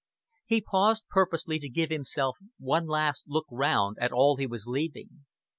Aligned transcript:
He 0.47 0.61
paused 0.61 1.05
purposely 1.11 1.59
to 1.59 1.69
give 1.69 1.91
himself 1.91 2.35
one 2.57 2.87
last 2.87 3.25
look 3.27 3.45
round 3.51 3.97
at 4.01 4.11
all 4.11 4.37
he 4.37 4.47
was 4.47 4.65
leaving. 4.65 5.25